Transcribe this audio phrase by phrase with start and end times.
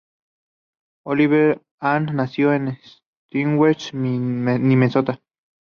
[1.05, 2.75] Olive Ann nació en
[3.27, 5.21] Stillwater, Minnesota.